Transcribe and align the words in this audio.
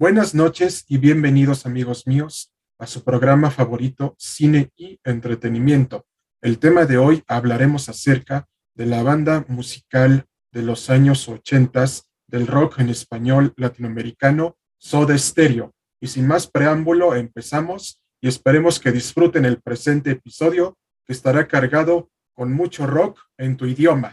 Buenas 0.00 0.32
noches 0.32 0.84
y 0.86 0.98
bienvenidos 0.98 1.66
amigos 1.66 2.06
míos 2.06 2.52
a 2.78 2.86
su 2.86 3.02
programa 3.02 3.50
favorito 3.50 4.14
Cine 4.16 4.70
y 4.76 5.00
Entretenimiento. 5.02 6.06
El 6.40 6.60
tema 6.60 6.84
de 6.86 6.98
hoy 6.98 7.24
hablaremos 7.26 7.88
acerca 7.88 8.46
de 8.76 8.86
la 8.86 9.02
banda 9.02 9.44
musical 9.48 10.26
de 10.52 10.62
los 10.62 10.88
años 10.88 11.28
80 11.28 11.84
del 12.28 12.46
rock 12.46 12.78
en 12.78 12.90
español 12.90 13.52
latinoamericano 13.56 14.56
Soda 14.78 15.18
Stereo. 15.18 15.74
Y 16.00 16.06
sin 16.06 16.28
más 16.28 16.46
preámbulo, 16.46 17.16
empezamos 17.16 18.00
y 18.20 18.28
esperemos 18.28 18.78
que 18.78 18.92
disfruten 18.92 19.44
el 19.46 19.60
presente 19.60 20.12
episodio 20.12 20.78
que 21.08 21.12
estará 21.12 21.48
cargado 21.48 22.08
con 22.34 22.52
mucho 22.52 22.86
rock 22.86 23.18
en 23.36 23.56
tu 23.56 23.66
idioma. 23.66 24.10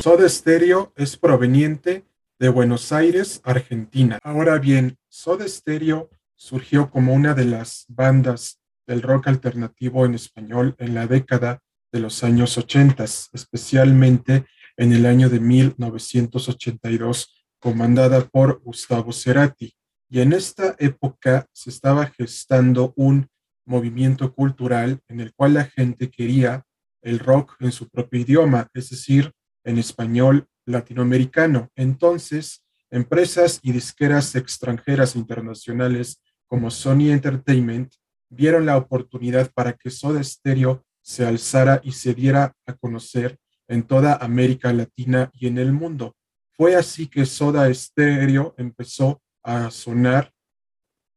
Soda 0.00 0.26
Stereo 0.30 0.94
es 0.96 1.18
proveniente 1.18 2.06
de 2.38 2.48
Buenos 2.48 2.92
Aires, 2.92 3.40
Argentina. 3.44 4.18
Ahora 4.22 4.58
bien, 4.58 4.96
Soda 5.08 5.46
Stereo 5.46 6.10
surgió 6.34 6.90
como 6.90 7.14
una 7.14 7.34
de 7.34 7.44
las 7.44 7.84
bandas 7.88 8.60
del 8.86 9.02
rock 9.02 9.28
alternativo 9.28 10.04
en 10.04 10.14
español 10.14 10.74
en 10.78 10.94
la 10.94 11.06
década 11.06 11.60
de 11.92 12.00
los 12.00 12.24
años 12.24 12.58
80, 12.58 13.04
especialmente 13.04 14.46
en 14.76 14.92
el 14.92 15.06
año 15.06 15.28
de 15.28 15.40
1982, 15.40 17.46
comandada 17.60 18.28
por 18.28 18.60
Gustavo 18.62 19.12
Cerati. 19.12 19.74
Y 20.10 20.20
en 20.20 20.32
esta 20.32 20.74
época 20.78 21.46
se 21.52 21.70
estaba 21.70 22.06
gestando 22.06 22.92
un 22.96 23.28
movimiento 23.64 24.34
cultural 24.34 25.00
en 25.08 25.20
el 25.20 25.32
cual 25.34 25.54
la 25.54 25.64
gente 25.64 26.10
quería 26.10 26.64
el 27.00 27.18
rock 27.18 27.56
en 27.60 27.72
su 27.72 27.88
propio 27.88 28.20
idioma, 28.20 28.68
es 28.74 28.90
decir, 28.90 29.32
en 29.64 29.78
español 29.78 30.46
latinoamericano. 30.66 31.70
Entonces, 31.76 32.64
empresas 32.90 33.60
y 33.62 33.72
disqueras 33.72 34.34
extranjeras 34.34 35.14
e 35.14 35.18
internacionales 35.18 36.20
como 36.46 36.70
Sony 36.70 37.10
Entertainment 37.10 37.94
vieron 38.28 38.66
la 38.66 38.76
oportunidad 38.76 39.50
para 39.52 39.72
que 39.72 39.90
Soda 39.90 40.22
Stereo 40.22 40.84
se 41.02 41.26
alzara 41.26 41.80
y 41.84 41.92
se 41.92 42.14
diera 42.14 42.54
a 42.66 42.72
conocer 42.74 43.38
en 43.68 43.82
toda 43.82 44.14
América 44.14 44.72
Latina 44.72 45.30
y 45.34 45.46
en 45.46 45.58
el 45.58 45.72
mundo. 45.72 46.16
Fue 46.56 46.76
así 46.76 47.08
que 47.08 47.26
Soda 47.26 47.72
Stereo 47.72 48.54
empezó 48.58 49.22
a 49.42 49.70
sonar 49.70 50.32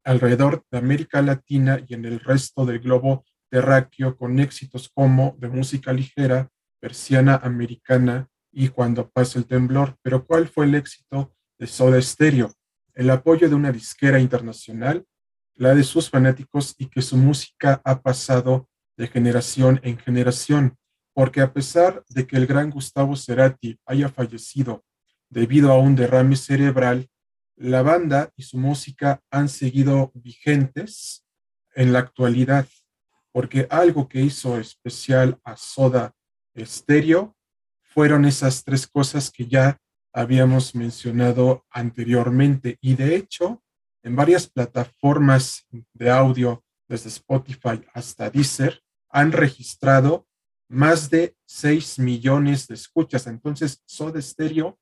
alrededor 0.03 0.63
de 0.71 0.77
América 0.77 1.21
Latina 1.21 1.83
y 1.87 1.93
en 1.93 2.05
el 2.05 2.19
resto 2.19 2.65
del 2.65 2.79
globo 2.79 3.25
terráqueo 3.49 4.17
con 4.17 4.39
éxitos 4.39 4.89
como 4.89 5.35
de 5.39 5.49
música 5.49 5.93
ligera, 5.93 6.49
persiana 6.79 7.35
americana, 7.35 8.27
y 8.51 8.69
cuando 8.69 9.09
pasa 9.09 9.39
el 9.39 9.45
temblor. 9.45 9.97
Pero 10.01 10.25
¿cuál 10.25 10.47
fue 10.47 10.65
el 10.65 10.75
éxito 10.75 11.33
de 11.57 11.67
Soda 11.67 12.01
Stereo? 12.01 12.51
El 12.93 13.09
apoyo 13.09 13.47
de 13.47 13.55
una 13.55 13.71
disquera 13.71 14.19
internacional, 14.19 15.05
la 15.55 15.75
de 15.75 15.83
sus 15.83 16.09
fanáticos 16.09 16.75
y 16.77 16.87
que 16.87 17.01
su 17.01 17.17
música 17.17 17.81
ha 17.83 18.01
pasado 18.01 18.69
de 18.97 19.07
generación 19.07 19.79
en 19.83 19.97
generación, 19.97 20.77
porque 21.13 21.41
a 21.41 21.53
pesar 21.53 22.03
de 22.09 22.25
que 22.25 22.37
el 22.37 22.47
gran 22.47 22.69
Gustavo 22.71 23.15
Cerati 23.15 23.79
haya 23.85 24.09
fallecido 24.09 24.83
debido 25.29 25.71
a 25.71 25.77
un 25.77 25.95
derrame 25.95 26.35
cerebral, 26.35 27.07
la 27.55 27.81
banda 27.81 28.31
y 28.35 28.43
su 28.43 28.57
música 28.57 29.21
han 29.31 29.49
seguido 29.49 30.11
vigentes 30.15 31.25
en 31.75 31.93
la 31.93 31.99
actualidad, 31.99 32.67
porque 33.31 33.67
algo 33.69 34.07
que 34.07 34.21
hizo 34.21 34.59
especial 34.59 35.39
a 35.43 35.55
Soda 35.57 36.15
Stereo 36.57 37.36
fueron 37.97 38.25
esas 38.25 38.63
tres 38.63 38.85
cosas 38.85 39.31
que 39.31 39.47
ya 39.47 39.81
habíamos 40.13 40.75
mencionado 40.75 41.65
anteriormente. 41.71 42.77
Y 42.79 42.93
de 42.93 43.15
hecho, 43.15 43.63
en 44.03 44.15
varias 44.15 44.45
plataformas 44.47 45.65
de 45.95 46.11
audio, 46.11 46.63
desde 46.87 47.09
Spotify 47.09 47.83
hasta 47.95 48.29
Deezer, 48.29 48.83
han 49.09 49.31
registrado 49.31 50.27
más 50.69 51.09
de 51.09 51.35
6 51.47 51.97
millones 51.97 52.67
de 52.67 52.75
escuchas. 52.75 53.25
Entonces, 53.25 53.81
Soda 53.87 54.21
Stereo 54.21 54.77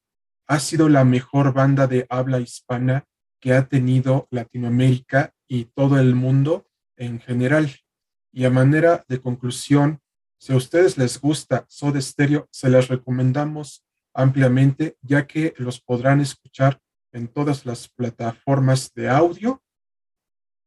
ha 0.46 0.60
sido 0.60 0.90
la 0.90 1.06
mejor 1.06 1.54
banda 1.54 1.88
de 1.88 2.06
habla 2.10 2.42
hispana 2.42 3.06
que 3.40 3.54
ha 3.54 3.66
tenido 3.66 4.28
Latinoamérica 4.30 5.34
y 5.48 5.72
todo 5.74 5.98
el 6.00 6.16
mundo 6.16 6.68
en 6.98 7.22
general. 7.22 7.74
Y 8.34 8.44
a 8.44 8.50
manera 8.50 9.06
de 9.08 9.22
conclusión, 9.22 10.02
si 10.38 10.54
a 10.54 10.58
ustedes 10.58 10.98
les 10.98 11.20
gusta 11.20 11.66
Soda 11.68 12.00
Stereo, 12.02 12.48
se 12.52 12.70
las 12.70 12.88
recomendamos 12.88 13.86
ampliamente, 14.14 14.98
ya 15.02 15.28
que 15.28 15.54
los 15.58 15.82
podrán 15.82 16.22
escuchar 16.22 16.80
en 17.12 17.28
todas 17.28 17.66
las 17.66 17.88
plataformas 17.90 18.94
de 18.94 19.10
audio 19.10 19.64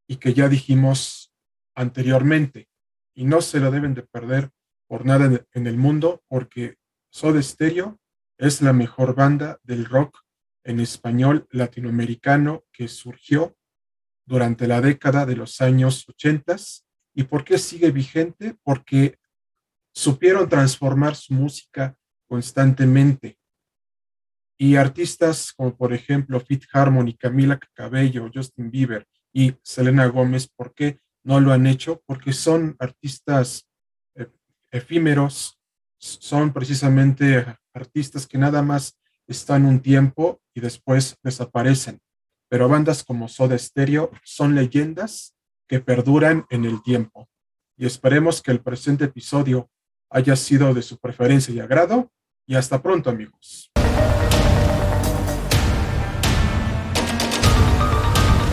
y 0.06 0.16
que 0.16 0.34
ya 0.34 0.48
dijimos 0.48 1.32
anteriormente. 1.74 2.68
Y 3.14 3.24
no 3.24 3.40
se 3.40 3.60
lo 3.60 3.70
deben 3.70 3.94
de 3.94 4.02
perder 4.02 4.50
por 4.86 5.04
nada 5.04 5.44
en 5.52 5.66
el 5.66 5.76
mundo, 5.76 6.22
porque 6.28 6.76
Soda 7.10 7.42
Stereo 7.42 7.98
es 8.38 8.62
la 8.62 8.72
mejor 8.72 9.14
banda 9.14 9.58
del 9.62 9.84
rock 9.84 10.20
en 10.64 10.80
español 10.80 11.46
latinoamericano 11.50 12.64
que 12.72 12.88
surgió 12.88 13.56
durante 14.26 14.66
la 14.66 14.80
década 14.80 15.26
de 15.26 15.36
los 15.36 15.60
años 15.60 16.06
80. 16.08 16.56
¿Y 17.14 17.24
por 17.24 17.44
qué 17.44 17.58
sigue 17.58 17.90
vigente? 17.90 18.56
Porque 18.62 19.17
supieron 19.98 20.48
transformar 20.48 21.16
su 21.16 21.34
música 21.34 21.98
constantemente. 22.28 23.36
Y 24.56 24.76
artistas 24.76 25.52
como 25.52 25.76
por 25.76 25.92
ejemplo 25.92 26.38
Fit 26.38 26.66
Harmony, 26.72 27.14
Camila 27.18 27.58
Cabello, 27.74 28.30
Justin 28.32 28.70
Bieber 28.70 29.08
y 29.32 29.56
Selena 29.60 30.06
Gómez, 30.06 30.46
¿por 30.46 30.72
qué 30.72 31.00
no 31.24 31.40
lo 31.40 31.52
han 31.52 31.66
hecho? 31.66 32.00
Porque 32.06 32.32
son 32.32 32.76
artistas 32.78 33.68
eh, 34.14 34.28
efímeros, 34.70 35.58
son 35.98 36.52
precisamente 36.52 37.44
artistas 37.74 38.24
que 38.24 38.38
nada 38.38 38.62
más 38.62 38.96
están 39.26 39.64
un 39.64 39.80
tiempo 39.80 40.40
y 40.54 40.60
después 40.60 41.16
desaparecen. 41.24 41.98
Pero 42.48 42.68
bandas 42.68 43.02
como 43.02 43.26
Soda 43.26 43.58
Stereo 43.58 44.12
son 44.22 44.54
leyendas 44.54 45.34
que 45.66 45.80
perduran 45.80 46.46
en 46.50 46.66
el 46.66 46.84
tiempo. 46.84 47.28
Y 47.76 47.84
esperemos 47.84 48.42
que 48.42 48.52
el 48.52 48.60
presente 48.60 49.06
episodio 49.06 49.68
haya 50.10 50.36
sido 50.36 50.74
de 50.74 50.82
su 50.82 50.98
preferencia 50.98 51.52
y 51.52 51.60
agrado. 51.60 52.10
Y 52.46 52.54
hasta 52.54 52.80
pronto, 52.82 53.10
amigos. 53.10 53.67